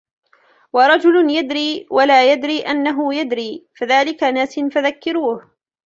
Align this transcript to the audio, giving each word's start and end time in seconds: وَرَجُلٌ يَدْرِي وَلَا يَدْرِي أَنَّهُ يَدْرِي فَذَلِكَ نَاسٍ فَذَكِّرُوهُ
وَرَجُلٌ 0.73 1.29
يَدْرِي 1.31 1.87
وَلَا 1.91 2.31
يَدْرِي 2.31 2.59
أَنَّهُ 2.61 3.13
يَدْرِي 3.15 3.65
فَذَلِكَ 3.77 4.23
نَاسٍ 4.23 4.59
فَذَكِّرُوهُ 4.59 5.51